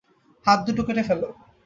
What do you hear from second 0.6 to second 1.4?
দুটো কেটে ফেলো।